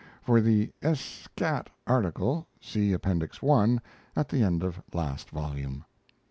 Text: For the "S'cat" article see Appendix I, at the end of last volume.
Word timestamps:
For 0.23 0.41
the 0.41 0.71
"S'cat" 0.81 1.67
article 1.85 2.47
see 2.59 2.91
Appendix 2.91 3.37
I, 3.47 3.77
at 4.15 4.29
the 4.29 4.41
end 4.41 4.63
of 4.63 4.81
last 4.95 5.29
volume. 5.29 5.85